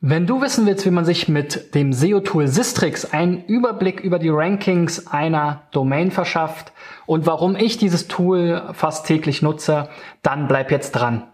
Wenn 0.00 0.28
du 0.28 0.40
wissen 0.40 0.64
willst, 0.64 0.86
wie 0.86 0.92
man 0.92 1.04
sich 1.04 1.28
mit 1.28 1.74
dem 1.74 1.92
SEO-Tool 1.92 2.46
Sistrix 2.46 3.04
einen 3.04 3.44
Überblick 3.46 3.98
über 3.98 4.20
die 4.20 4.28
Rankings 4.28 5.08
einer 5.08 5.62
Domain 5.72 6.12
verschafft 6.12 6.72
und 7.06 7.26
warum 7.26 7.56
ich 7.56 7.78
dieses 7.78 8.06
Tool 8.06 8.62
fast 8.74 9.08
täglich 9.08 9.42
nutze, 9.42 9.88
dann 10.22 10.46
bleib 10.46 10.70
jetzt 10.70 10.92
dran. 10.92 11.24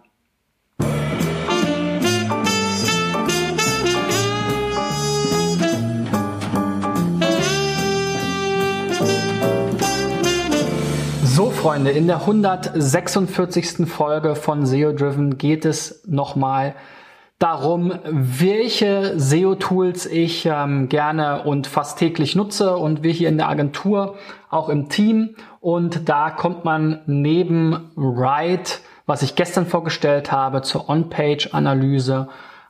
So, 11.23 11.51
Freunde, 11.51 11.91
in 11.91 12.07
der 12.07 12.21
146. 12.21 13.87
Folge 13.87 14.35
von 14.35 14.65
SEO 14.65 14.95
Driven 14.95 15.37
geht 15.37 15.67
es 15.67 16.03
nochmal 16.07 16.75
darum, 17.45 17.93
welche 18.07 19.21
SEO-Tools 19.21 20.07
ich 20.07 20.47
ähm, 20.47 20.89
gerne 20.89 21.43
und 21.43 21.67
fast 21.67 21.99
täglich 21.99 22.35
nutze 22.35 22.75
und 22.75 23.03
wir 23.03 23.13
hier 23.13 23.29
in 23.29 23.37
der 23.37 23.51
Agentur, 23.51 24.17
auch 24.49 24.71
im 24.71 24.89
Team. 24.89 25.37
Und 25.61 26.09
da 26.09 26.31
kommt 26.31 26.65
man 26.65 27.03
neben 27.05 27.91
Write, 27.97 28.79
was 29.05 29.21
ich 29.21 29.35
gestern 29.37 29.67
vorgestellt 29.67 30.33
habe, 30.33 30.63
zur 30.63 30.89
On-Page-Analyse, 30.89 32.29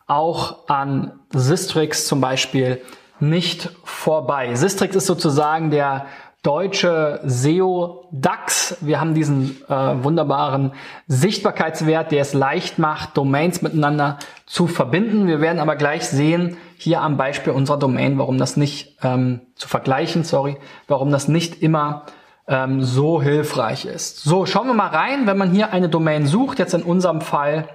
auch 0.08 0.68
an 0.68 1.12
Sistrix 1.32 2.08
zum 2.08 2.20
Beispiel 2.20 2.80
nicht 3.20 3.70
vorbei. 3.84 4.56
Sistrix 4.56 4.96
ist 4.96 5.06
sozusagen 5.06 5.70
der 5.70 6.06
deutsche 6.44 7.20
SEO 7.24 8.06
DAX. 8.12 8.76
Wir 8.82 9.00
haben 9.00 9.14
diesen 9.14 9.56
äh, 9.68 9.74
wunderbaren 10.04 10.72
Sichtbarkeitswert, 11.08 12.12
der 12.12 12.20
es 12.20 12.34
leicht 12.34 12.78
macht, 12.78 13.16
Domains 13.16 13.62
miteinander 13.62 14.18
zu 14.46 14.66
verbinden. 14.66 15.26
Wir 15.26 15.40
werden 15.40 15.58
aber 15.58 15.74
gleich 15.74 16.06
sehen, 16.06 16.58
hier 16.76 17.00
am 17.00 17.16
Beispiel 17.16 17.54
unserer 17.54 17.78
Domain, 17.78 18.18
warum 18.18 18.36
das 18.36 18.58
nicht 18.58 18.98
ähm, 19.02 19.40
zu 19.54 19.68
vergleichen, 19.68 20.22
sorry, 20.22 20.58
warum 20.86 21.10
das 21.10 21.28
nicht 21.28 21.62
immer 21.62 22.04
ähm, 22.46 22.82
so 22.82 23.22
hilfreich 23.22 23.86
ist. 23.86 24.18
So, 24.18 24.44
schauen 24.44 24.66
wir 24.66 24.74
mal 24.74 24.88
rein, 24.88 25.26
wenn 25.26 25.38
man 25.38 25.50
hier 25.50 25.72
eine 25.72 25.88
Domain 25.88 26.26
sucht, 26.26 26.58
jetzt 26.58 26.74
in 26.74 26.82
unserem 26.82 27.22
Fall 27.22 27.68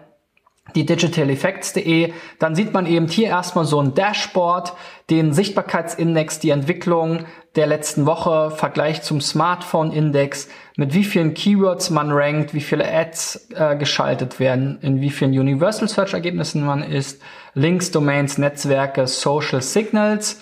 die 0.75 0.85
digitaleffects.de, 0.85 2.13
dann 2.39 2.55
sieht 2.55 2.73
man 2.73 2.85
eben 2.85 3.07
hier 3.07 3.27
erstmal 3.27 3.65
so 3.65 3.81
ein 3.81 3.93
Dashboard, 3.93 4.73
den 5.09 5.33
Sichtbarkeitsindex, 5.33 6.39
die 6.39 6.51
Entwicklung 6.51 7.25
der 7.55 7.67
letzten 7.67 8.05
Woche, 8.05 8.51
Vergleich 8.51 9.01
zum 9.01 9.21
Smartphone-Index, 9.21 10.49
mit 10.77 10.93
wie 10.93 11.03
vielen 11.03 11.33
Keywords 11.33 11.89
man 11.89 12.11
rankt, 12.11 12.53
wie 12.53 12.61
viele 12.61 12.91
Ads 12.91 13.49
äh, 13.55 13.75
geschaltet 13.75 14.39
werden, 14.39 14.77
in 14.81 15.01
wie 15.01 15.09
vielen 15.09 15.31
Universal 15.31 15.87
Search 15.87 16.13
Ergebnissen 16.13 16.65
man 16.65 16.83
ist, 16.83 17.21
Links, 17.53 17.91
Domains, 17.91 18.37
Netzwerke, 18.37 19.07
Social 19.07 19.61
Signals. 19.61 20.41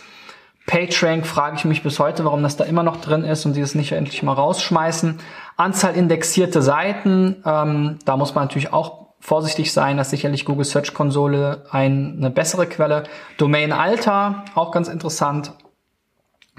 PageRank 0.68 1.26
frage 1.26 1.56
ich 1.56 1.66
mich 1.66 1.82
bis 1.82 1.98
heute, 1.98 2.26
warum 2.26 2.44
das 2.44 2.58
da 2.58 2.66
immer 2.66 2.84
noch 2.84 2.98
drin 2.98 3.24
ist 3.24 3.46
und 3.46 3.54
sie 3.54 3.62
es 3.62 3.74
nicht 3.74 3.94
endlich 3.94 4.22
mal 4.22 4.34
rausschmeißen. 4.34 5.18
Anzahl 5.56 5.96
indexierte 5.96 6.62
Seiten, 6.62 7.42
ähm, 7.46 8.00
da 8.04 8.18
muss 8.18 8.36
man 8.36 8.44
natürlich 8.44 8.74
auch 8.74 9.07
vorsichtig 9.20 9.74
sein, 9.74 9.98
dass 9.98 10.12
sicherlich 10.12 10.46
Google 10.46 10.66
Search 10.66 10.94
Konsole 10.94 11.66
eine 11.72 12.30
bessere 12.30 12.68
Quelle. 12.68 13.06
Domain 13.38 13.72
Alter, 13.72 14.46
auch 14.56 14.72
ganz 14.72 14.88
interessant. 14.88 15.54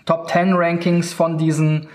Top 0.05 0.29
10 0.29 0.55
Rankings 0.55 1.13
von 1.13 1.39
diesen 1.39 1.89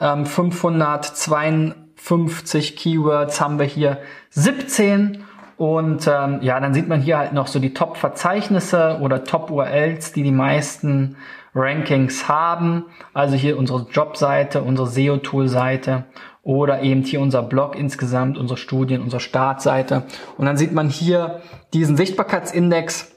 ähm, 0.00 0.26
552 0.26 2.76
Keywords 2.76 3.40
haben 3.40 3.58
wir 3.58 3.66
hier 3.66 3.98
17. 4.30 5.24
Und 5.56 6.06
ähm, 6.06 6.38
ja, 6.40 6.60
dann 6.60 6.72
sieht 6.72 6.86
man 6.88 7.00
hier 7.00 7.18
halt 7.18 7.32
noch 7.32 7.48
so 7.48 7.58
die 7.58 7.74
Top-Verzeichnisse 7.74 9.00
oder 9.00 9.24
Top-URLs, 9.24 10.12
die 10.12 10.22
die 10.22 10.30
meisten 10.30 11.16
Rankings 11.54 12.28
haben. 12.28 12.86
Also 13.14 13.34
hier 13.34 13.58
unsere 13.58 13.86
Jobseite, 13.90 14.62
unsere 14.62 14.88
SEO-Tool-Seite 14.88 16.04
oder 16.42 16.82
eben 16.82 17.02
hier 17.02 17.20
unser 17.20 17.42
Blog 17.42 17.76
insgesamt, 17.76 18.38
unsere 18.38 18.56
Studien, 18.56 19.02
unsere 19.02 19.20
Startseite. 19.20 20.04
Und 20.36 20.46
dann 20.46 20.56
sieht 20.56 20.72
man 20.72 20.88
hier 20.88 21.42
diesen 21.72 21.96
Sichtbarkeitsindex 21.96 23.12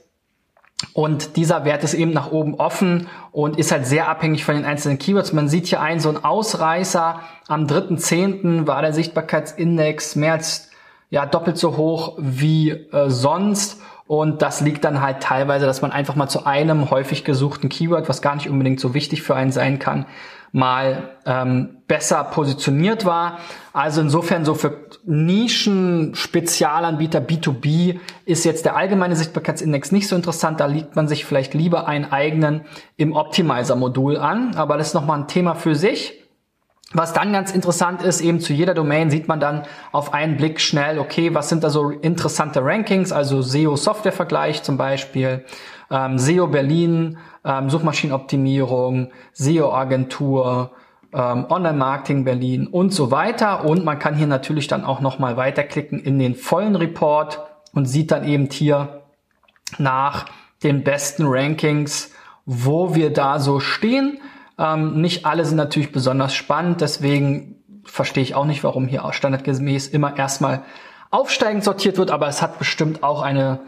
und 0.92 1.36
dieser 1.36 1.64
Wert 1.64 1.84
ist 1.84 1.94
eben 1.94 2.12
nach 2.12 2.30
oben 2.32 2.56
offen 2.56 3.08
und 3.30 3.58
ist 3.58 3.72
halt 3.72 3.86
sehr 3.86 4.08
abhängig 4.08 4.44
von 4.44 4.56
den 4.56 4.64
einzelnen 4.64 4.98
Keywords. 4.98 5.32
Man 5.32 5.48
sieht 5.48 5.66
hier 5.66 5.80
einen 5.80 6.00
so 6.00 6.08
einen 6.08 6.22
Ausreißer. 6.22 7.20
Am 7.48 7.66
3.10. 7.66 8.66
war 8.66 8.82
der 8.82 8.92
Sichtbarkeitsindex 8.92 10.16
mehr 10.16 10.34
als 10.34 10.70
ja, 11.10 11.26
doppelt 11.26 11.58
so 11.58 11.76
hoch 11.76 12.16
wie 12.18 12.70
äh, 12.70 13.08
sonst. 13.10 13.80
Und 14.06 14.42
das 14.42 14.60
liegt 14.60 14.84
dann 14.84 15.00
halt 15.00 15.22
teilweise, 15.22 15.66
dass 15.66 15.82
man 15.82 15.92
einfach 15.92 16.16
mal 16.16 16.28
zu 16.28 16.44
einem 16.44 16.90
häufig 16.90 17.24
gesuchten 17.24 17.68
Keyword, 17.68 18.08
was 18.08 18.20
gar 18.22 18.34
nicht 18.34 18.48
unbedingt 18.48 18.80
so 18.80 18.94
wichtig 18.94 19.22
für 19.22 19.34
einen 19.34 19.52
sein 19.52 19.78
kann, 19.78 20.06
mal 20.52 21.16
ähm, 21.24 21.78
besser 21.88 22.22
positioniert 22.24 23.06
war. 23.06 23.38
Also 23.72 24.02
insofern 24.02 24.44
so 24.44 24.54
für 24.54 24.86
Nischen, 25.04 26.14
Spezialanbieter 26.14 27.20
B2B 27.20 27.98
ist 28.26 28.44
jetzt 28.44 28.66
der 28.66 28.76
allgemeine 28.76 29.16
Sichtbarkeitsindex 29.16 29.92
nicht 29.92 30.08
so 30.08 30.14
interessant. 30.14 30.60
Da 30.60 30.66
liegt 30.66 30.94
man 30.94 31.08
sich 31.08 31.24
vielleicht 31.24 31.54
lieber 31.54 31.88
einen 31.88 32.12
eigenen 32.12 32.62
im 32.96 33.14
Optimizer-Modul 33.14 34.18
an. 34.18 34.54
Aber 34.56 34.76
das 34.76 34.88
ist 34.88 34.94
nochmal 34.94 35.20
ein 35.20 35.28
Thema 35.28 35.54
für 35.54 35.74
sich. 35.74 36.21
Was 36.94 37.12
dann 37.12 37.32
ganz 37.32 37.52
interessant 37.52 38.02
ist, 38.02 38.20
eben 38.20 38.40
zu 38.40 38.52
jeder 38.52 38.74
Domain 38.74 39.10
sieht 39.10 39.28
man 39.28 39.40
dann 39.40 39.62
auf 39.92 40.12
einen 40.12 40.36
Blick 40.36 40.60
schnell, 40.60 40.98
okay, 40.98 41.34
was 41.34 41.48
sind 41.48 41.64
da 41.64 41.70
so 41.70 41.90
interessante 41.90 42.62
Rankings, 42.62 43.12
also 43.12 43.40
SEO-Software-Vergleich 43.40 44.62
zum 44.62 44.76
Beispiel, 44.76 45.44
ähm, 45.90 46.18
SEO 46.18 46.48
Berlin, 46.48 47.18
ähm, 47.44 47.70
Suchmaschinenoptimierung, 47.70 49.10
SEO-Agentur, 49.32 50.72
ähm, 51.12 51.46
Online-Marketing 51.48 52.24
Berlin 52.24 52.66
und 52.66 52.92
so 52.92 53.10
weiter. 53.10 53.64
Und 53.64 53.84
man 53.84 53.98
kann 53.98 54.14
hier 54.14 54.26
natürlich 54.26 54.66
dann 54.66 54.84
auch 54.84 55.00
nochmal 55.00 55.36
weiterklicken 55.36 55.98
in 56.00 56.18
den 56.18 56.34
vollen 56.34 56.76
Report 56.76 57.40
und 57.72 57.86
sieht 57.86 58.10
dann 58.10 58.24
eben 58.24 58.48
hier 58.50 59.02
nach 59.78 60.26
den 60.62 60.84
besten 60.84 61.24
Rankings, 61.26 62.10
wo 62.44 62.94
wir 62.94 63.12
da 63.12 63.38
so 63.38 63.60
stehen. 63.60 64.20
Ähm, 64.58 65.00
nicht 65.00 65.26
alle 65.26 65.44
sind 65.44 65.56
natürlich 65.56 65.92
besonders 65.92 66.34
spannend, 66.34 66.80
deswegen 66.80 67.56
verstehe 67.84 68.22
ich 68.22 68.34
auch 68.34 68.44
nicht, 68.44 68.62
warum 68.64 68.86
hier 68.86 69.04
standardgemäß 69.10 69.88
immer 69.88 70.16
erstmal 70.16 70.62
aufsteigend 71.10 71.64
sortiert 71.64 71.98
wird, 71.98 72.10
aber 72.10 72.28
es 72.28 72.42
hat 72.42 72.58
bestimmt 72.58 73.02
auch 73.02 73.22
eine 73.22 73.60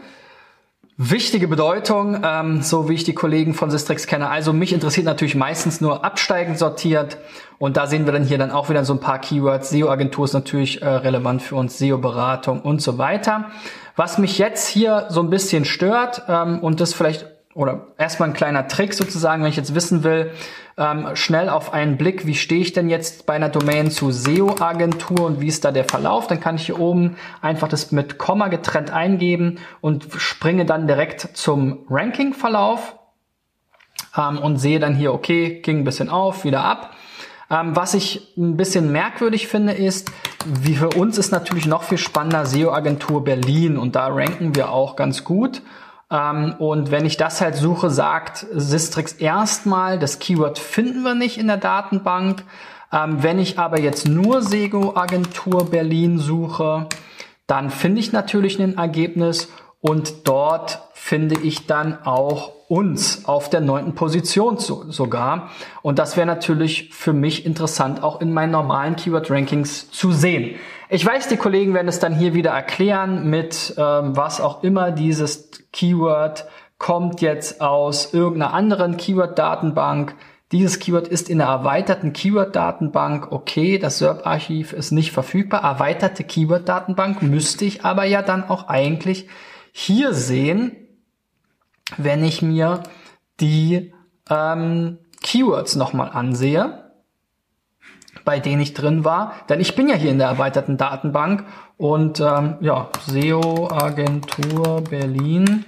wichtige 0.97 1.49
Bedeutung, 1.49 2.21
ähm, 2.23 2.61
so 2.61 2.87
wie 2.87 2.93
ich 2.93 3.03
die 3.03 3.13
Kollegen 3.13 3.53
von 3.53 3.69
Sistrix 3.69 4.07
kenne. 4.07 4.29
Also 4.29 4.53
mich 4.53 4.71
interessiert 4.71 5.05
natürlich 5.05 5.35
meistens 5.35 5.81
nur 5.81 6.05
absteigend 6.05 6.57
sortiert 6.57 7.17
und 7.57 7.75
da 7.75 7.85
sehen 7.85 8.05
wir 8.05 8.13
dann 8.13 8.23
hier 8.23 8.37
dann 8.37 8.51
auch 8.51 8.69
wieder 8.69 8.85
so 8.85 8.93
ein 8.93 9.01
paar 9.01 9.19
Keywords. 9.19 9.69
SEO-Agentur 9.71 10.25
ist 10.25 10.33
natürlich 10.33 10.81
äh, 10.81 10.87
relevant 10.87 11.41
für 11.41 11.55
uns, 11.55 11.77
SEO-Beratung 11.77 12.61
und 12.61 12.81
so 12.81 12.97
weiter. 12.97 13.51
Was 13.97 14.17
mich 14.17 14.37
jetzt 14.37 14.67
hier 14.67 15.07
so 15.09 15.21
ein 15.21 15.29
bisschen 15.29 15.65
stört 15.65 16.23
ähm, 16.29 16.59
und 16.59 16.79
das 16.79 16.93
vielleicht 16.93 17.27
oder 17.55 17.87
erstmal 17.97 18.29
ein 18.29 18.35
kleiner 18.35 18.67
Trick 18.67 18.93
sozusagen, 18.93 19.41
wenn 19.41 19.49
ich 19.49 19.55
jetzt 19.55 19.73
wissen 19.73 20.03
will, 20.03 20.31
ähm, 20.77 21.15
schnell 21.15 21.47
auf 21.47 21.71
einen 21.71 21.97
Blick, 21.97 22.25
wie 22.27 22.35
stehe 22.35 22.59
ich 22.59 22.73
denn 22.73 22.89
jetzt 22.89 23.25
bei 23.25 23.33
einer 23.33 23.47
Domain 23.47 23.89
zu 23.89 24.11
SEO-Agentur 24.11 25.25
und 25.25 25.39
wie 25.39 25.47
ist 25.47 25.63
da 25.63 25.71
der 25.71 25.85
Verlauf, 25.85 26.27
dann 26.27 26.41
kann 26.41 26.57
ich 26.57 26.65
hier 26.65 26.79
oben 26.79 27.15
einfach 27.41 27.69
das 27.69 27.93
mit 27.93 28.17
Komma 28.17 28.49
getrennt 28.49 28.91
eingeben 28.91 29.59
und 29.79 30.07
springe 30.17 30.65
dann 30.65 30.85
direkt 30.85 31.29
zum 31.33 31.85
Ranking-Verlauf 31.89 32.97
ähm, 34.17 34.37
und 34.37 34.57
sehe 34.57 34.81
dann 34.81 34.93
hier, 34.93 35.13
okay, 35.13 35.61
ging 35.61 35.79
ein 35.79 35.85
bisschen 35.85 36.09
auf, 36.09 36.43
wieder 36.43 36.65
ab. 36.65 36.91
Ähm, 37.49 37.73
was 37.73 37.93
ich 37.93 38.33
ein 38.35 38.57
bisschen 38.57 38.91
merkwürdig 38.91 39.47
finde, 39.47 39.71
ist, 39.71 40.11
wie 40.45 40.75
für 40.75 40.89
uns 40.89 41.17
ist 41.17 41.31
natürlich 41.31 41.67
noch 41.67 41.83
viel 41.83 41.99
spannender 41.99 42.45
SEO-Agentur 42.45 43.23
Berlin 43.23 43.77
und 43.77 43.95
da 43.95 44.07
ranken 44.07 44.55
wir 44.55 44.71
auch 44.71 44.97
ganz 44.97 45.23
gut. 45.23 45.61
Ähm, 46.11 46.55
und 46.59 46.91
wenn 46.91 47.05
ich 47.05 47.17
das 47.17 47.41
halt 47.41 47.55
suche, 47.55 47.89
sagt 47.89 48.45
Sistrix 48.53 49.13
erstmal, 49.13 49.99
das 49.99 50.19
Keyword 50.19 50.59
finden 50.59 51.03
wir 51.03 51.15
nicht 51.15 51.37
in 51.37 51.47
der 51.47 51.57
Datenbank. 51.57 52.43
Ähm, 52.91 53.23
wenn 53.23 53.39
ich 53.39 53.57
aber 53.59 53.79
jetzt 53.79 54.07
nur 54.07 54.41
Sego 54.41 54.95
Agentur 54.95 55.69
Berlin 55.69 56.19
suche, 56.19 56.87
dann 57.47 57.69
finde 57.69 57.99
ich 57.99 58.11
natürlich 58.11 58.59
ein 58.59 58.77
Ergebnis 58.77 59.51
und 59.87 60.27
dort 60.27 60.79
finde 60.93 61.35
ich 61.39 61.67
dann 61.67 61.99
auch 62.05 62.53
uns 62.69 63.25
auf 63.25 63.51
der 63.51 63.61
neunten 63.61 63.93
Position 63.93 64.57
so, 64.57 64.89
sogar. 64.89 65.51
Und 65.83 65.99
das 65.99 66.17
wäre 66.17 66.25
natürlich 66.25 66.89
für 66.91 67.13
mich 67.13 67.45
interessant, 67.45 68.01
auch 68.01 68.19
in 68.19 68.33
meinen 68.33 68.49
normalen 68.49 68.95
Keyword-Rankings 68.95 69.91
zu 69.91 70.11
sehen. 70.11 70.55
Ich 70.89 71.05
weiß, 71.05 71.27
die 71.27 71.37
Kollegen 71.37 71.75
werden 71.75 71.87
es 71.87 71.99
dann 71.99 72.15
hier 72.15 72.33
wieder 72.33 72.49
erklären 72.49 73.29
mit 73.29 73.75
ähm, 73.77 74.17
was 74.17 74.41
auch 74.41 74.63
immer 74.63 74.89
dieses 74.89 75.51
Keyword 75.71 76.47
kommt 76.79 77.21
jetzt 77.21 77.61
aus 77.61 78.11
irgendeiner 78.11 78.55
anderen 78.55 78.97
Keyword-Datenbank. 78.97 80.15
Dieses 80.51 80.79
Keyword 80.79 81.07
ist 81.07 81.29
in 81.29 81.37
der 81.37 81.47
erweiterten 81.47 82.11
Keyword-Datenbank. 82.11 83.31
Okay, 83.31 83.77
das 83.77 83.99
SERP-Archiv 83.99 84.73
ist 84.73 84.89
nicht 84.89 85.11
verfügbar. 85.11 85.61
Erweiterte 85.61 86.23
Keyword-Datenbank 86.23 87.21
müsste 87.21 87.65
ich 87.65 87.85
aber 87.85 88.05
ja 88.05 88.23
dann 88.23 88.49
auch 88.49 88.67
eigentlich 88.67 89.27
hier 89.77 90.13
sehen. 90.13 90.71
wenn 91.97 92.23
ich 92.23 92.41
mir 92.41 92.81
die 93.41 93.93
ähm, 94.29 94.97
Keywords 95.21 95.75
nochmal 95.75 96.09
ansehe, 96.09 96.91
bei 98.23 98.39
denen 98.39 98.61
ich 98.61 98.73
drin 98.73 99.03
war. 99.03 99.33
Denn 99.49 99.59
ich 99.59 99.75
bin 99.75 99.87
ja 99.87 99.95
hier 99.95 100.09
in 100.11 100.17
der 100.17 100.29
erweiterten 100.29 100.77
Datenbank 100.77 101.45
und 101.77 102.21
ähm, 102.21 102.55
ja, 102.61 102.89
SEO 103.05 103.69
Agentur 103.69 104.81
Berlin 104.81 105.65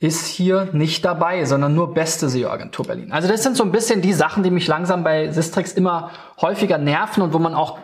ist 0.00 0.26
hier 0.26 0.68
nicht 0.72 1.04
dabei, 1.04 1.44
sondern 1.44 1.74
nur 1.74 1.94
beste 1.94 2.28
SEO-Agentur 2.28 2.86
Berlin. 2.86 3.12
Also 3.12 3.28
das 3.28 3.42
sind 3.42 3.56
so 3.56 3.64
ein 3.64 3.72
bisschen 3.72 4.02
die 4.02 4.12
Sachen, 4.12 4.42
die 4.42 4.50
mich 4.50 4.66
langsam 4.66 5.04
bei 5.04 5.30
Sistrix 5.30 5.72
immer 5.72 6.10
häufiger 6.40 6.78
nerven 6.78 7.22
und 7.22 7.32
wo 7.32 7.38
man 7.38 7.54
auch 7.54 7.78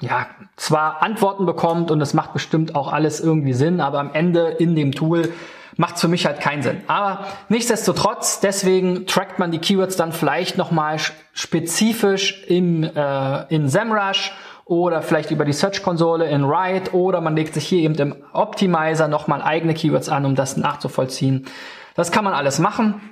ja 0.00 0.26
zwar 0.56 1.02
Antworten 1.02 1.46
bekommt 1.46 1.90
und 1.90 2.00
es 2.00 2.14
macht 2.14 2.32
bestimmt 2.32 2.74
auch 2.74 2.92
alles 2.92 3.20
irgendwie 3.20 3.52
Sinn, 3.52 3.80
aber 3.80 4.00
am 4.00 4.12
Ende 4.12 4.48
in 4.48 4.74
dem 4.74 4.92
Tool 4.92 5.32
macht 5.76 5.98
für 5.98 6.08
mich 6.08 6.26
halt 6.26 6.40
keinen 6.40 6.62
Sinn. 6.62 6.82
Aber 6.86 7.26
nichtsdestotrotz, 7.48 8.40
deswegen 8.40 9.06
trackt 9.06 9.38
man 9.38 9.50
die 9.50 9.58
Keywords 9.58 9.96
dann 9.96 10.12
vielleicht 10.12 10.58
nochmal 10.58 10.98
spezifisch 11.32 12.44
im, 12.46 12.82
äh, 12.82 13.54
in 13.54 13.68
SEMrush 13.68 14.32
oder 14.72 15.02
vielleicht 15.02 15.30
über 15.30 15.44
die 15.44 15.52
Search-Konsole 15.52 16.30
in 16.30 16.48
Write 16.48 16.94
oder 16.94 17.20
man 17.20 17.36
legt 17.36 17.52
sich 17.52 17.68
hier 17.68 17.80
eben 17.80 17.94
im 17.96 18.16
Optimizer 18.32 19.06
nochmal 19.06 19.42
eigene 19.42 19.74
Keywords 19.74 20.08
an, 20.08 20.24
um 20.24 20.34
das 20.34 20.56
nachzuvollziehen. 20.56 21.44
Das 21.94 22.10
kann 22.10 22.24
man 22.24 22.32
alles 22.32 22.58
machen. 22.58 23.11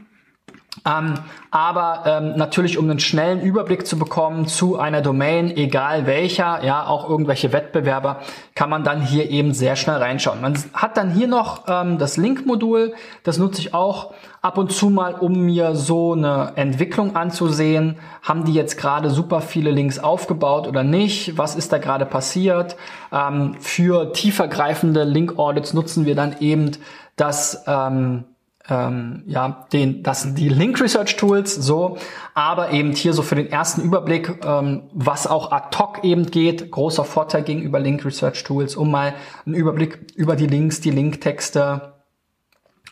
Ähm, 0.87 1.15
aber 1.51 2.05
ähm, 2.07 2.37
natürlich, 2.37 2.79
um 2.79 2.89
einen 2.89 3.01
schnellen 3.01 3.41
Überblick 3.41 3.87
zu 3.87 3.99
bekommen 3.99 4.47
zu 4.47 4.79
einer 4.79 5.03
Domain, 5.03 5.55
egal 5.57 6.07
welcher, 6.07 6.65
ja, 6.65 6.87
auch 6.87 7.09
irgendwelche 7.09 7.53
Wettbewerber, 7.53 8.21
kann 8.55 8.71
man 8.71 8.85
dann 8.85 9.03
hier 9.03 9.31
eben 9.31 9.53
sehr 9.53 9.75
schnell 9.75 9.97
reinschauen. 9.97 10.41
Man 10.41 10.55
hat 10.73 10.97
dann 10.97 11.11
hier 11.11 11.27
noch 11.27 11.65
ähm, 11.67 11.99
das 11.99 12.17
Link-Modul, 12.17 12.95
das 13.25 13.37
nutze 13.39 13.61
ich 13.61 13.75
auch 13.75 14.15
ab 14.43 14.59
und 14.59 14.73
zu 14.73 14.91
mal, 14.91 15.15
um 15.15 15.45
mir 15.45 15.75
so 15.75 16.13
eine 16.13 16.53
Entwicklung 16.55 17.17
anzusehen. 17.17 17.97
Haben 18.23 18.45
die 18.45 18.55
jetzt 18.55 18.79
gerade 18.79 19.11
super 19.11 19.41
viele 19.41 19.73
Links 19.73 19.99
aufgebaut 19.99 20.69
oder 20.69 20.85
nicht? 20.85 21.37
Was 21.37 21.57
ist 21.57 21.73
da 21.73 21.79
gerade 21.79 22.07
passiert? 22.07 22.77
Ähm, 23.13 23.57
für 23.59 24.13
tiefergreifende 24.13 25.03
Link-Audits 25.03 25.75
nutzen 25.75 26.07
wir 26.07 26.15
dann 26.15 26.37
eben 26.39 26.71
das 27.17 27.65
ähm, 27.67 28.25
ähm, 28.69 29.23
ja, 29.27 29.67
den, 29.73 30.03
das 30.03 30.23
sind 30.23 30.39
die 30.39 30.49
Link 30.49 30.81
Research 30.81 31.17
Tools, 31.17 31.55
so, 31.55 31.97
aber 32.35 32.71
eben 32.71 32.93
hier 32.93 33.13
so 33.13 33.23
für 33.23 33.35
den 33.35 33.51
ersten 33.51 33.83
Überblick, 33.83 34.45
ähm, 34.45 34.83
was 34.93 35.27
auch 35.27 35.51
ad 35.51 35.77
hoc 35.79 36.05
eben 36.05 36.27
geht, 36.27 36.71
großer 36.71 37.05
Vorteil 37.05 37.43
gegenüber 37.43 37.81
Link 37.81 38.05
Research 38.05 38.45
Tools, 38.45 38.77
um 38.77 38.91
mal 38.91 39.15
einen 39.47 39.55
Überblick 39.55 40.13
über 40.15 40.37
die 40.37 40.47
Links, 40.47 40.81
die 40.81 40.91
Linktexte 40.91 41.95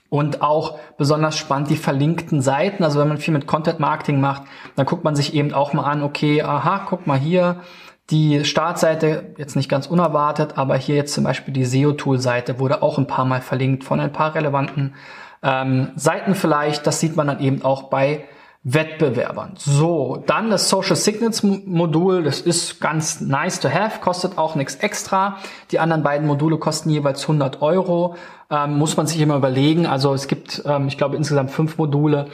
und 0.08 0.40
auch 0.40 0.78
besonders 0.96 1.36
spannend 1.36 1.70
die 1.70 1.76
verlinkten 1.76 2.40
Seiten. 2.40 2.82
Also 2.82 2.98
wenn 2.98 3.08
man 3.08 3.18
viel 3.18 3.34
mit 3.34 3.46
Content 3.46 3.78
Marketing 3.78 4.20
macht, 4.20 4.42
dann 4.74 4.86
guckt 4.86 5.04
man 5.04 5.14
sich 5.14 5.34
eben 5.34 5.52
auch 5.52 5.74
mal 5.74 5.84
an, 5.84 6.02
okay, 6.02 6.42
aha, 6.42 6.86
guck 6.88 7.06
mal 7.06 7.18
hier, 7.18 7.60
die 8.10 8.44
Startseite, 8.44 9.34
jetzt 9.36 9.54
nicht 9.54 9.68
ganz 9.68 9.86
unerwartet, 9.86 10.56
aber 10.56 10.76
hier 10.76 10.96
jetzt 10.96 11.12
zum 11.12 11.24
Beispiel 11.24 11.52
die 11.52 11.64
SEO-Tool-Seite 11.64 12.58
wurde 12.58 12.82
auch 12.82 12.98
ein 12.98 13.06
paar 13.06 13.26
Mal 13.26 13.42
verlinkt 13.42 13.84
von 13.84 14.00
ein 14.00 14.12
paar 14.12 14.34
relevanten 14.34 14.94
ähm, 15.42 15.90
Seiten 15.94 16.34
vielleicht. 16.34 16.86
Das 16.86 17.00
sieht 17.00 17.16
man 17.16 17.26
dann 17.26 17.40
eben 17.40 17.62
auch 17.62 17.84
bei 17.84 18.24
Wettbewerbern. 18.64 19.52
So, 19.56 20.22
dann 20.26 20.50
das 20.50 20.68
Social 20.68 20.96
Signals 20.96 21.42
Modul, 21.42 22.24
das 22.24 22.40
ist 22.40 22.80
ganz 22.80 23.20
nice 23.20 23.60
to 23.60 23.68
have, 23.68 24.00
kostet 24.00 24.36
auch 24.36 24.56
nichts 24.56 24.74
extra. 24.76 25.38
Die 25.70 25.78
anderen 25.78 26.02
beiden 26.02 26.26
Module 26.26 26.58
kosten 26.58 26.90
jeweils 26.90 27.22
100 27.22 27.62
Euro. 27.62 28.16
Ähm, 28.50 28.78
muss 28.78 28.96
man 28.96 29.06
sich 29.06 29.20
immer 29.20 29.36
überlegen. 29.36 29.86
Also 29.86 30.14
es 30.14 30.26
gibt, 30.26 30.62
ähm, 30.66 30.88
ich 30.88 30.98
glaube, 30.98 31.16
insgesamt 31.16 31.50
fünf 31.50 31.78
Module, 31.78 32.28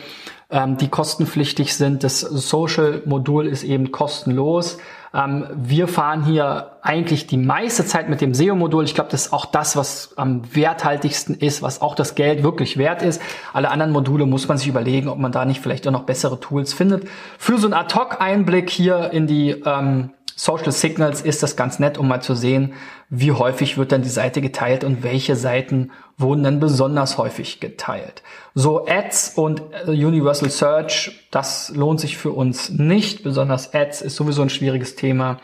ähm, 0.51 0.77
die 0.77 0.89
kostenpflichtig 0.89 1.75
sind. 1.75 2.05
Das 2.05 2.21
Social 2.21 3.03
Modul 3.07 3.47
ist 3.47 3.63
eben 3.63 3.93
kostenlos. 3.93 4.79
Ähm, 5.15 5.47
wir 5.55 5.87
fahren 5.87 6.25
hier 6.25 6.73
eigentlich 6.83 7.27
die 7.27 7.37
meiste 7.37 7.87
Zeit 7.87 8.09
mit 8.09 8.21
dem 8.21 8.35
SEO-Modul. 8.35 8.85
Ich 8.85 8.95
glaube, 8.95 9.11
das 9.11 9.27
ist 9.27 9.33
auch 9.33 9.47
das, 9.47 9.77
was 9.77 10.15
am 10.17 10.43
werthaltigsten 10.55 11.37
ist, 11.37 11.63
was 11.63 11.81
auch 11.81 11.95
das 11.95 12.15
Geld 12.15 12.43
wirklich 12.43 12.77
wert 12.77 13.03
ist. 13.03 13.23
Alle 13.53 13.71
anderen 13.71 13.93
Module 13.93 14.27
muss 14.27 14.49
man 14.49 14.59
sich 14.59 14.69
überlegen, 14.69 15.09
ob 15.09 15.19
man 15.19 15.33
da 15.33 15.45
nicht 15.45 15.61
vielleicht 15.61 15.87
auch 15.87 15.93
noch 15.93 16.03
bessere 16.03 16.41
Tools 16.41 16.73
findet. 16.73 17.09
Für 17.39 17.59
so 17.59 17.67
einen 17.67 17.75
Ad-Hoc-Einblick 17.75 18.71
hier 18.71 19.11
in 19.13 19.27
die 19.27 19.51
ähm, 19.65 20.11
Social 20.37 20.73
Signals 20.73 21.23
ist 21.23 21.43
das 21.43 21.57
ganz 21.57 21.79
nett, 21.79 21.97
um 21.97 22.09
mal 22.09 22.21
zu 22.21 22.35
sehen, 22.35 22.75
wie 23.09 23.33
häufig 23.33 23.79
wird 23.79 23.93
dann 23.93 24.03
die 24.03 24.09
Seite 24.09 24.41
geteilt 24.41 24.83
und 24.83 25.03
welche 25.03 25.37
Seiten 25.37 25.93
wurden 26.19 26.43
dann 26.43 26.61
besonders 26.61 27.19
häufig 27.19 27.61
geteilt. 27.61 28.23
So 28.55 28.87
Ads 28.87 29.35
und 29.37 29.63
äh, 29.87 29.91
Universal 29.91 30.51
Search, 30.51 31.29
das 31.31 31.73
lohnt 31.75 32.01
sich 32.01 32.17
für 32.17 32.33
uns 32.33 32.71
nicht. 32.71 33.23
Besonders 33.23 33.75
Ads 33.75 34.03
ist 34.03 34.17
sowieso 34.17 34.43
ein 34.43 34.51
schwieriges 34.51 34.97
Thema. 34.97 35.39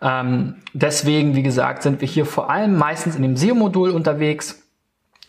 Ähm, 0.00 0.56
deswegen, 0.72 1.34
wie 1.34 1.42
gesagt, 1.42 1.82
sind 1.82 2.00
wir 2.00 2.08
hier 2.08 2.26
vor 2.26 2.50
allem 2.50 2.76
meistens 2.76 3.16
in 3.16 3.22
dem 3.22 3.36
SEO-Modul 3.36 3.90
unterwegs 3.90 4.62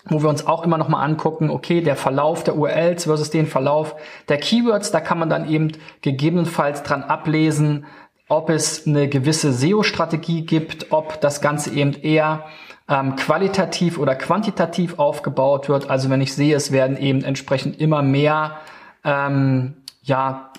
wo 0.06 0.22
wir 0.22 0.30
uns 0.30 0.48
auch 0.48 0.64
immer 0.64 0.78
noch 0.78 0.88
mal 0.88 1.04
angucken, 1.04 1.50
okay, 1.50 1.82
der 1.82 1.96
Verlauf 1.96 2.44
der 2.44 2.58
URLs 2.58 3.04
versus 3.04 3.30
den 3.30 3.46
Verlauf 3.46 3.96
der 4.28 4.38
Keywords, 4.38 4.92
da 4.92 5.02
kann 5.02 5.20
man 5.20 5.30
dann 5.30 5.48
eben 5.48 5.74
gegebenenfalls 6.02 6.84
dran 6.84 7.04
ablesen, 7.04 7.86
ob 8.30 8.50
es 8.50 8.88
eine 8.88 9.10
gewisse 9.10 9.52
SEO-Strategie 9.52 10.46
gibt, 10.46 10.92
ob 10.92 11.20
das 11.20 11.42
Ganze 11.42 11.72
eben 11.72 11.94
eher 11.94 12.46
ähm, 12.88 13.16
qualitativ 13.16 13.98
oder 13.98 14.16
quantitativ 14.16 14.98
aufgebaut 14.98 15.68
wird. 15.68 15.90
Also 15.90 16.10
wenn 16.10 16.22
ich 16.22 16.34
sehe, 16.34 16.56
es 16.56 16.72
werden 16.72 16.96
eben 16.98 17.24
entsprechend 17.24 17.82
immer 17.82 18.02
mehr, 18.02 18.58
ähm, 19.04 19.74
ja, 20.04 20.52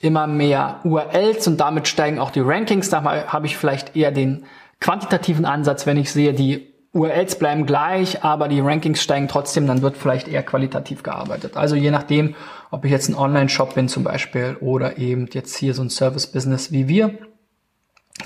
immer 0.00 0.26
mehr 0.26 0.80
URLs 0.84 1.48
und 1.48 1.58
damit 1.58 1.88
steigen 1.88 2.18
auch 2.18 2.30
die 2.30 2.40
Rankings. 2.40 2.90
Da 2.90 3.02
habe 3.02 3.46
ich 3.46 3.56
vielleicht 3.56 3.96
eher 3.96 4.12
den 4.12 4.44
quantitativen 4.80 5.44
Ansatz, 5.44 5.86
wenn 5.86 5.96
ich 5.96 6.12
sehe, 6.12 6.34
die 6.34 6.67
URLs 6.92 7.38
bleiben 7.38 7.66
gleich, 7.66 8.24
aber 8.24 8.48
die 8.48 8.60
Rankings 8.60 9.02
steigen 9.02 9.28
trotzdem, 9.28 9.66
dann 9.66 9.82
wird 9.82 9.96
vielleicht 9.96 10.26
eher 10.26 10.42
qualitativ 10.42 11.02
gearbeitet. 11.02 11.56
Also 11.56 11.76
je 11.76 11.90
nachdem, 11.90 12.34
ob 12.70 12.84
ich 12.84 12.90
jetzt 12.90 13.08
ein 13.08 13.14
Online-Shop 13.14 13.74
bin 13.74 13.88
zum 13.88 14.04
Beispiel 14.04 14.56
oder 14.60 14.98
eben 14.98 15.28
jetzt 15.32 15.56
hier 15.56 15.74
so 15.74 15.82
ein 15.82 15.90
Service-Business 15.90 16.72
wie 16.72 16.88
wir, 16.88 17.18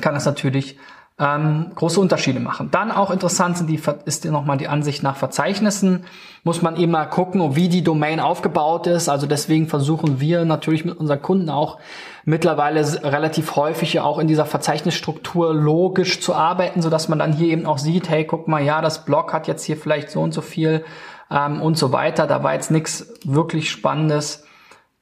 kann 0.00 0.14
das 0.14 0.24
natürlich 0.24 0.78
ähm, 1.22 1.70
große 1.76 2.00
Unterschiede 2.00 2.40
machen. 2.40 2.70
Dann 2.72 2.90
auch 2.90 3.12
interessant 3.12 3.56
sind 3.56 3.70
die, 3.70 3.80
ist 4.06 4.24
nochmal 4.24 4.58
die 4.58 4.66
Ansicht 4.66 5.04
nach 5.04 5.14
Verzeichnissen. 5.14 6.04
Muss 6.42 6.62
man 6.62 6.76
eben 6.76 6.90
mal 6.90 7.04
gucken, 7.04 7.54
wie 7.54 7.68
die 7.68 7.84
Domain 7.84 8.18
aufgebaut 8.18 8.88
ist. 8.88 9.08
Also 9.08 9.28
deswegen 9.28 9.68
versuchen 9.68 10.18
wir 10.18 10.44
natürlich 10.44 10.84
mit 10.84 10.98
unseren 10.98 11.22
Kunden 11.22 11.48
auch 11.48 11.78
mittlerweile 12.24 12.80
relativ 13.04 13.54
häufig 13.54 13.92
ja 13.92 14.02
auch 14.02 14.18
in 14.18 14.26
dieser 14.26 14.46
Verzeichnisstruktur 14.46 15.54
logisch 15.54 16.20
zu 16.20 16.34
arbeiten, 16.34 16.82
so 16.82 16.90
dass 16.90 17.08
man 17.08 17.20
dann 17.20 17.32
hier 17.32 17.48
eben 17.48 17.66
auch 17.66 17.78
sieht, 17.78 18.08
hey, 18.08 18.24
guck 18.24 18.48
mal, 18.48 18.62
ja, 18.62 18.80
das 18.80 19.04
Blog 19.04 19.32
hat 19.32 19.46
jetzt 19.46 19.62
hier 19.62 19.76
vielleicht 19.76 20.10
so 20.10 20.20
und 20.20 20.34
so 20.34 20.40
viel 20.40 20.84
ähm, 21.30 21.62
und 21.62 21.78
so 21.78 21.92
weiter. 21.92 22.26
Da 22.26 22.42
war 22.42 22.54
jetzt 22.54 22.72
nichts 22.72 23.06
wirklich 23.24 23.70
Spannendes 23.70 24.44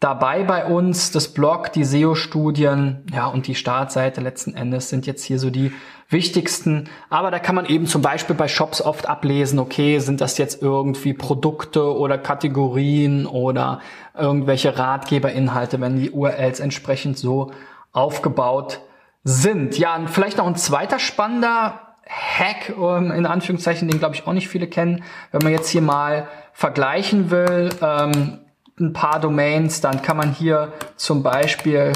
dabei 0.01 0.43
bei 0.43 0.65
uns. 0.65 1.13
Das 1.13 1.29
Blog, 1.29 1.73
die 1.73 1.85
SEO-Studien, 1.85 3.05
ja, 3.13 3.27
und 3.27 3.47
die 3.47 3.55
Startseite 3.55 4.21
letzten 4.21 4.55
Endes 4.55 4.89
sind 4.89 5.07
jetzt 5.07 5.23
hier 5.25 5.39
so 5.39 5.51
die 5.51 5.73
wichtigsten. 6.09 6.89
Aber 7.09 7.31
da 7.31 7.39
kann 7.39 7.55
man 7.55 7.67
eben 7.67 7.87
zum 7.87 8.03
Beispiel 8.03 8.35
bei 8.35 8.49
Shops 8.49 8.83
oft 8.83 9.09
ablesen, 9.09 9.59
okay, 9.59 9.99
sind 10.01 10.21
das 10.21 10.39
jetzt 10.39 10.61
irgendwie 10.61 11.13
Produkte 11.13 11.97
oder 11.97 12.19
Kategorien 12.19 13.27
oder 13.27 13.81
irgendwelche 14.19 14.77
Ratgeberinhalte, 14.77 15.81
wenn 15.81 15.97
die 15.97 16.11
URLs 16.11 16.59
entsprechend 16.59 17.17
so 17.17 17.53
aufgebaut 17.93 18.81
sind. 19.23 19.79
Ja, 19.79 19.97
und 19.97 20.09
vielleicht 20.09 20.39
noch 20.39 20.47
ein 20.47 20.57
zweiter 20.57 20.99
spannender 20.99 21.81
Hack, 22.09 22.75
ähm, 22.77 23.13
in 23.13 23.27
Anführungszeichen, 23.27 23.87
den 23.87 23.99
glaube 23.99 24.17
ich 24.17 24.27
auch 24.27 24.33
nicht 24.33 24.49
viele 24.49 24.67
kennen. 24.67 25.05
Wenn 25.31 25.43
man 25.43 25.53
jetzt 25.53 25.69
hier 25.69 25.83
mal 25.83 26.27
vergleichen 26.53 27.31
will, 27.31 27.71
ähm, 27.81 28.39
ein 28.81 28.93
paar 28.93 29.21
Domains, 29.21 29.81
dann 29.81 30.03
kann 30.03 30.17
man 30.17 30.33
hier 30.33 30.73
zum 30.97 31.23
Beispiel 31.23 31.93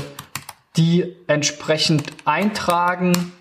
die 0.77 1.17
entsprechend 1.27 2.13
eintragen, 2.25 3.33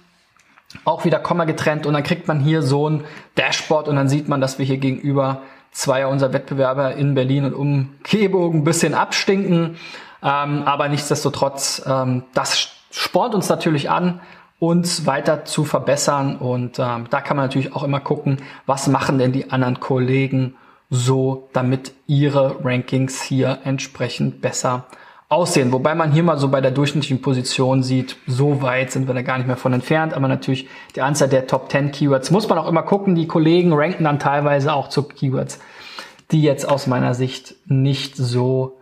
auch 0.86 1.06
wieder 1.06 1.20
Komma 1.20 1.46
getrennt 1.46 1.86
und 1.86 1.94
dann 1.94 2.04
kriegt 2.04 2.28
man 2.28 2.40
hier 2.40 2.62
so 2.62 2.90
ein 2.90 3.04
Dashboard 3.36 3.88
und 3.88 3.96
dann 3.96 4.08
sieht 4.08 4.28
man, 4.28 4.42
dass 4.42 4.60
wir 4.60 4.66
hier 4.66 4.78
gegenüber 4.78 5.42
zwei 5.72 6.06
unserer 6.08 6.34
Wettbewerber 6.34 6.96
in 6.96 7.16
Berlin 7.16 7.46
und 7.46 7.54
Umgebung 7.54 8.56
ein 8.56 8.64
bisschen 8.64 8.94
abstinken. 8.94 9.78
Ähm, 10.22 10.64
aber 10.64 10.88
nichtsdestotrotz, 10.88 11.84
ähm, 11.86 12.24
das 12.34 12.70
spornt 12.92 13.36
uns 13.36 13.50
natürlich 13.50 13.90
an, 13.90 14.22
uns 14.60 15.06
weiter 15.06 15.46
zu 15.46 15.66
verbessern. 15.66 16.38
Und 16.38 16.80
ähm, 16.80 17.08
da 17.10 17.22
kann 17.22 17.36
man 17.36 17.48
natürlich 17.48 17.76
auch 17.76 17.84
immer 17.84 18.00
gucken, 18.00 18.38
was 18.66 18.88
machen 18.88 19.18
denn 19.18 19.34
die 19.34 19.52
anderen 19.52 19.80
Kollegen 19.80 20.56
so, 20.90 21.50
damit 21.54 21.94
ihre 22.08 22.64
Rankings 22.64 23.22
hier 23.22 23.60
entsprechend 23.64 24.42
besser 24.42 24.86
aussehen. 25.30 25.72
Wobei 25.72 25.96
man 25.96 26.12
hier 26.12 26.24
mal 26.24 26.38
so 26.38 26.48
bei 26.50 26.62
der 26.62 26.72
durchschnittlichen 26.72 27.22
Position 27.22 27.84
sieht, 27.84 28.18
so 28.28 28.62
weit 28.62 28.92
sind 28.92 29.08
wir 29.08 29.14
da 29.14 29.22
gar 29.22 29.38
nicht 29.38 29.48
mehr 29.48 29.58
von 29.58 29.74
entfernt. 29.74 30.14
Aber 30.14 30.28
natürlich 30.28 30.68
die 30.96 31.02
Anzahl 31.02 31.28
der 31.28 31.48
Top 31.48 31.72
10 31.72 31.92
Keywords 31.92 32.32
muss 32.32 32.48
man 32.48 32.58
auch 32.58 32.68
immer 32.68 32.84
gucken. 32.84 33.16
Die 33.16 33.28
Kollegen 33.28 33.74
ranken 33.74 34.04
dann 34.04 34.20
teilweise 34.20 34.74
auch 34.74 34.90
zu 34.90 35.04
Keywords, 35.04 35.60
die 36.32 36.44
jetzt 36.44 36.68
aus 36.70 36.88
meiner 36.88 37.16
Sicht 37.16 37.56
nicht 37.66 38.16
so 38.16 38.80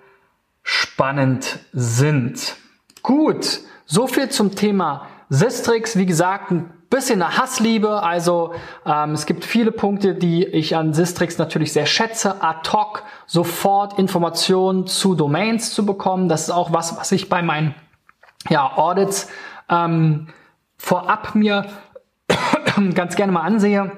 spannend 0.63 1.59
sind. 1.71 2.55
Gut, 3.01 3.61
so 3.85 4.07
viel 4.07 4.29
zum 4.29 4.55
Thema 4.55 5.07
Sistrix. 5.33 5.97
Wie 5.97 6.05
gesagt, 6.05 6.51
ein 6.51 6.69
bisschen 6.89 7.21
eine 7.21 7.37
Hassliebe. 7.37 8.03
Also 8.03 8.53
ähm, 8.85 9.11
es 9.13 9.25
gibt 9.25 9.45
viele 9.45 9.71
Punkte, 9.71 10.13
die 10.13 10.45
ich 10.45 10.75
an 10.75 10.93
Sistrix 10.93 11.37
natürlich 11.37 11.71
sehr 11.71 11.85
schätze. 11.85 12.43
Ad 12.43 12.69
hoc 12.69 13.03
sofort 13.27 13.97
Informationen 13.97 14.87
zu 14.87 15.15
Domains 15.15 15.73
zu 15.73 15.85
bekommen. 15.85 16.27
Das 16.27 16.41
ist 16.41 16.51
auch 16.51 16.73
was, 16.73 16.97
was 16.97 17.13
ich 17.13 17.29
bei 17.29 17.41
meinen 17.41 17.73
ja, 18.49 18.77
Audits 18.77 19.29
ähm, 19.69 20.27
vorab 20.77 21.33
mir 21.33 21.67
ganz 22.93 23.15
gerne 23.15 23.31
mal 23.31 23.43
ansehe. 23.43 23.89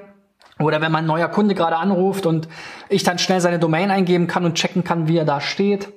Oder 0.60 0.80
wenn 0.80 0.92
mein 0.92 1.04
neuer 1.04 1.26
Kunde 1.26 1.56
gerade 1.56 1.78
anruft 1.78 2.26
und 2.26 2.46
ich 2.88 3.02
dann 3.02 3.18
schnell 3.18 3.40
seine 3.40 3.58
Domain 3.58 3.90
eingeben 3.90 4.28
kann 4.28 4.44
und 4.44 4.54
checken 4.54 4.84
kann, 4.84 5.08
wie 5.08 5.18
er 5.18 5.24
da 5.24 5.40
steht 5.40 5.92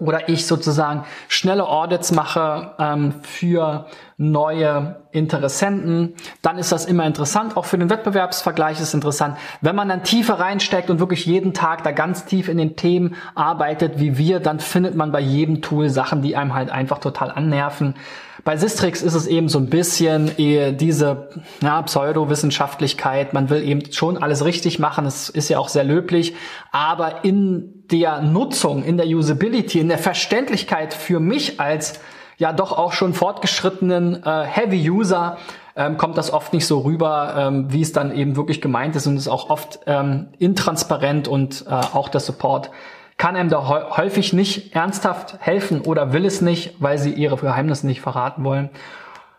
oder 0.00 0.28
ich 0.28 0.46
sozusagen 0.46 1.04
schnelle 1.28 1.66
Audits 1.66 2.12
mache 2.12 2.74
ähm, 2.78 3.14
für 3.22 3.86
neue 4.16 5.02
Interessenten, 5.12 6.14
dann 6.42 6.58
ist 6.58 6.72
das 6.72 6.86
immer 6.86 7.06
interessant. 7.06 7.56
Auch 7.56 7.64
für 7.64 7.78
den 7.78 7.90
Wettbewerbsvergleich 7.90 8.78
ist 8.78 8.88
es 8.88 8.94
interessant. 8.94 9.36
Wenn 9.60 9.76
man 9.76 9.88
dann 9.88 10.04
tiefer 10.04 10.34
reinsteckt 10.34 10.90
und 10.90 11.00
wirklich 11.00 11.26
jeden 11.26 11.54
Tag 11.54 11.82
da 11.84 11.92
ganz 11.92 12.24
tief 12.24 12.48
in 12.48 12.58
den 12.58 12.76
Themen 12.76 13.16
arbeitet, 13.34 13.98
wie 13.98 14.18
wir, 14.18 14.40
dann 14.40 14.60
findet 14.60 14.94
man 14.94 15.12
bei 15.12 15.20
jedem 15.20 15.62
Tool 15.62 15.88
Sachen, 15.88 16.22
die 16.22 16.36
einem 16.36 16.54
halt 16.54 16.70
einfach 16.70 16.98
total 16.98 17.30
annerven. 17.30 17.94
Bei 18.44 18.56
Sistrix 18.56 19.02
ist 19.02 19.14
es 19.14 19.28
eben 19.28 19.48
so 19.48 19.58
ein 19.58 19.70
bisschen 19.70 20.32
diese 20.36 21.28
ja, 21.60 21.80
Pseudowissenschaftlichkeit. 21.82 23.34
Man 23.34 23.50
will 23.50 23.62
eben 23.62 23.92
schon 23.92 24.20
alles 24.20 24.44
richtig 24.44 24.80
machen. 24.80 25.06
Es 25.06 25.28
ist 25.28 25.48
ja 25.48 25.58
auch 25.58 25.68
sehr 25.68 25.84
löblich. 25.84 26.34
Aber 26.72 27.24
in 27.24 27.84
der 27.92 28.20
Nutzung, 28.20 28.82
in 28.82 28.96
der 28.96 29.06
Usability, 29.06 29.78
in 29.78 29.88
der 29.88 29.98
Verständlichkeit 29.98 30.92
für 30.92 31.20
mich 31.20 31.60
als 31.60 32.00
ja 32.42 32.52
doch 32.52 32.76
auch 32.76 32.92
schon 32.92 33.14
fortgeschrittenen 33.14 34.20
äh, 34.24 34.42
Heavy 34.42 34.90
User 34.90 35.38
ähm, 35.76 35.96
kommt 35.96 36.18
das 36.18 36.32
oft 36.32 36.52
nicht 36.52 36.66
so 36.66 36.80
rüber, 36.80 37.34
ähm, 37.38 37.72
wie 37.72 37.82
es 37.82 37.92
dann 37.92 38.12
eben 38.12 38.34
wirklich 38.34 38.60
gemeint 38.60 38.96
ist 38.96 39.06
und 39.06 39.16
ist 39.16 39.28
auch 39.28 39.48
oft 39.48 39.78
ähm, 39.86 40.26
intransparent 40.38 41.28
und 41.28 41.64
äh, 41.68 41.70
auch 41.70 42.08
der 42.08 42.20
Support 42.20 42.70
kann 43.16 43.36
einem 43.36 43.48
da 43.48 43.68
häufig 43.96 44.32
nicht 44.32 44.74
ernsthaft 44.74 45.36
helfen 45.38 45.82
oder 45.82 46.12
will 46.12 46.26
es 46.26 46.40
nicht, 46.40 46.74
weil 46.80 46.98
sie 46.98 47.12
ihre 47.12 47.36
Geheimnisse 47.36 47.86
nicht 47.86 48.00
verraten 48.00 48.42
wollen. 48.42 48.70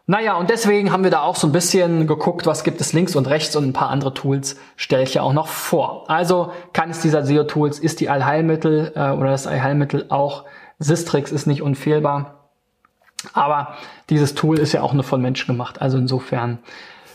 Naja, 0.05 0.37
und 0.37 0.49
deswegen 0.49 0.93
haben 0.93 1.03
wir 1.03 1.11
da 1.11 1.23
auch 1.23 1.35
so 1.35 1.47
ein 1.47 1.51
bisschen 1.51 2.07
geguckt, 2.07 2.45
was 2.45 2.63
gibt 2.63 2.79
es 2.79 2.93
links 2.93 3.17
und 3.17 3.27
rechts 3.27 3.57
und 3.57 3.65
ein 3.65 3.73
paar 3.73 3.89
andere 3.89 4.13
Tools 4.13 4.55
stelle 4.77 5.03
ich 5.03 5.15
ja 5.15 5.23
auch 5.23 5.33
noch 5.33 5.47
vor. 5.47 6.09
Also 6.09 6.53
keines 6.71 7.01
dieser 7.01 7.25
SEO-Tools 7.25 7.79
ist 7.79 7.99
die 7.99 8.09
Allheilmittel 8.09 8.93
äh, 8.95 9.11
oder 9.11 9.31
das 9.31 9.47
Allheilmittel 9.47 10.05
auch. 10.07 10.45
Sistrix 10.79 11.33
ist 11.33 11.47
nicht 11.47 11.61
unfehlbar. 11.61 12.42
Aber 13.33 13.75
dieses 14.09 14.35
Tool 14.35 14.59
ist 14.59 14.73
ja 14.73 14.81
auch 14.81 14.93
nur 14.93 15.03
von 15.03 15.21
Menschen 15.21 15.47
gemacht. 15.47 15.81
Also 15.81 15.97
insofern 15.97 16.59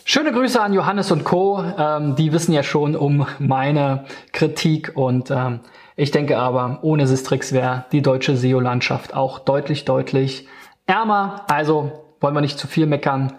schöne 0.05 0.33
Grüße 0.33 0.61
an 0.61 0.73
Johannes 0.73 1.11
und 1.13 1.25
Co. 1.25 1.63
Ähm, 1.77 2.17
die 2.17 2.33
wissen 2.33 2.53
ja 2.53 2.63
schon 2.63 2.97
um 2.97 3.27
meine 3.39 4.05
Kritik 4.33 4.93
und 4.95 5.31
ähm, 5.31 5.61
ich 5.97 6.13
denke 6.13 6.39
aber, 6.39 6.79
ohne 6.83 7.07
Sistrix 7.07 7.53
wäre 7.53 7.85
die 7.91 8.03
deutsche 8.03 8.37
SEO-Landschaft 8.37 9.15
auch 9.15 9.41
deutlich, 9.41 9.85
deutlich 9.85 10.47
ärmer. 10.87 11.45
Also 11.49 12.05
wollen 12.21 12.35
wir 12.35 12.41
nicht 12.41 12.59
zu 12.59 12.69
viel 12.69 12.87
meckern. 12.87 13.33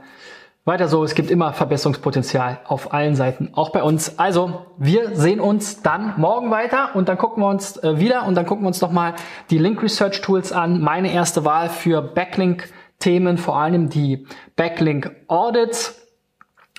Weiter 0.70 0.88
so, 0.88 1.04
es 1.04 1.16
gibt 1.16 1.32
immer 1.32 1.52
Verbesserungspotenzial 1.52 2.60
auf 2.66 2.94
allen 2.94 3.16
Seiten, 3.16 3.50
auch 3.54 3.72
bei 3.72 3.82
uns. 3.82 4.20
Also, 4.20 4.68
wir 4.78 5.16
sehen 5.16 5.40
uns 5.40 5.82
dann 5.82 6.14
morgen 6.18 6.52
weiter 6.52 6.92
und 6.94 7.10
dann 7.10 7.18
gucken 7.18 7.42
wir 7.42 7.50
uns 7.50 7.78
äh, 7.78 8.00
wieder 8.00 8.28
und 8.28 8.36
dann 8.36 8.46
gucken 8.46 8.66
wir 8.66 8.68
uns 8.68 8.80
nochmal 8.80 9.16
die 9.50 9.58
Link 9.58 9.82
Research 9.82 10.22
Tools 10.22 10.52
an. 10.52 10.80
Meine 10.80 11.12
erste 11.12 11.44
Wahl 11.44 11.70
für 11.70 12.04
Backlink-Themen, 12.04 13.40
vor 13.40 13.58
allem 13.58 13.90
die 13.90 14.28
Backlink 14.56 15.10
Audits. 15.28 16.00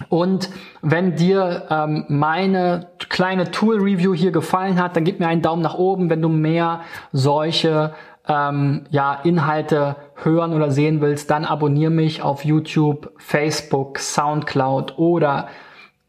Und 0.09 0.51
wenn 0.83 1.17
dir 1.17 1.67
ähm, 1.69 2.05
meine 2.09 2.91
kleine 3.09 3.51
Tool-Review 3.51 4.15
hier 4.15 4.31
gefallen 4.31 4.81
hat, 4.81 4.95
dann 4.95 5.05
gib 5.05 5.19
mir 5.19 5.27
einen 5.27 5.43
Daumen 5.43 5.63
nach 5.63 5.75
oben, 5.75 6.09
wenn 6.11 6.23
du 6.23 6.29
mehr 6.29 6.83
solche 7.13 7.93
ähm, 8.29 8.85
ja, 8.91 9.15
Inhalte 9.25 9.97
hören 10.15 10.53
oder 10.53 10.71
sehen 10.71 11.01
willst, 11.01 11.31
dann 11.31 11.45
abonniere 11.45 11.91
mich 11.91 12.23
auf 12.23 12.45
YouTube, 12.45 13.13
Facebook, 13.19 13.99
Soundcloud 13.99 14.99
oder 14.99 15.49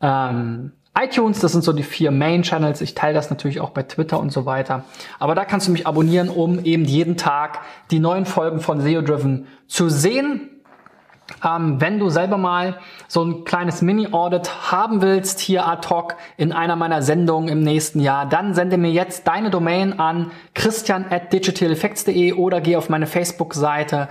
ähm, 0.01 0.74
iTunes. 1.00 1.39
Das 1.39 1.53
sind 1.53 1.63
so 1.63 1.74
die 1.74 1.84
vier 1.84 2.12
Main 2.12 2.44
Channels. 2.44 2.82
Ich 2.82 2.94
teile 2.94 3.13
das 3.13 3.30
natürlich 3.30 3.60
auch 3.60 3.72
bei 3.72 3.84
Twitter 3.84 4.20
und 4.20 4.32
so 4.32 4.46
weiter. 4.46 4.84
Aber 5.20 5.36
da 5.36 5.46
kannst 5.46 5.68
du 5.68 5.72
mich 5.72 5.88
abonnieren, 5.88 6.30
um 6.30 6.63
eben 6.63 6.86
jeden 6.86 7.18
Tag 7.18 7.62
die 7.91 8.00
neuen 8.00 8.25
Folgen 8.25 8.60
von 8.60 8.82
SEO 8.82 9.01
Driven 9.01 9.48
zu 9.68 9.89
sehen. 9.89 10.50
Ähm, 11.46 11.80
wenn 11.80 12.00
du 12.00 12.10
selber 12.10 12.38
mal 12.38 12.80
so 13.08 13.24
ein 13.24 13.44
kleines 13.44 13.82
Mini-Audit 13.82 14.72
haben 14.72 15.02
willst, 15.02 15.40
hier 15.40 15.68
ad 15.68 15.88
hoc 15.90 16.16
in 16.38 16.52
einer 16.52 16.76
meiner 16.76 17.02
Sendungen 17.02 17.50
im 17.50 17.62
nächsten 17.62 18.00
Jahr, 18.00 18.26
dann 18.26 18.54
sende 18.54 18.78
mir 18.78 18.92
jetzt 18.92 19.28
deine 19.28 19.50
Domain 19.50 20.00
an 20.00 20.32
christian 20.54 21.06
at 21.10 21.34
digitaleffects.de 21.34 22.34
oder 22.34 22.62
geh 22.62 22.76
auf 22.76 22.90
meine 22.90 23.08
Facebook-Seite 23.08 24.10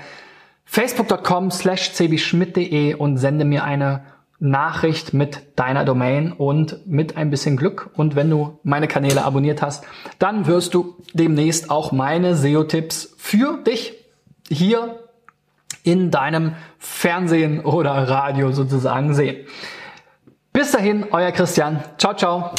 facebook.com 0.64 1.50
slash 1.50 1.92
cbschmidt.de 1.92 2.94
und 2.94 3.16
sende 3.16 3.44
mir 3.44 3.64
eine 3.64 4.02
Nachricht 4.40 5.12
mit 5.12 5.42
deiner 5.56 5.84
Domain 5.84 6.32
und 6.32 6.86
mit 6.86 7.16
ein 7.16 7.28
bisschen 7.28 7.56
Glück. 7.56 7.90
Und 7.94 8.16
wenn 8.16 8.30
du 8.30 8.58
meine 8.62 8.88
Kanäle 8.88 9.22
abonniert 9.24 9.60
hast, 9.60 9.84
dann 10.18 10.46
wirst 10.46 10.72
du 10.74 10.96
demnächst 11.12 11.70
auch 11.70 11.92
meine 11.92 12.34
SEO-Tipps 12.34 13.14
für 13.18 13.58
dich 13.62 13.94
hier 14.48 14.99
in 15.82 16.10
deinem 16.10 16.54
Fernsehen 16.78 17.60
oder 17.60 17.90
Radio 18.08 18.52
sozusagen 18.52 19.14
sehen. 19.14 19.46
Bis 20.52 20.72
dahin, 20.72 21.06
euer 21.12 21.32
Christian. 21.32 21.82
Ciao, 21.96 22.14
ciao. 22.14 22.54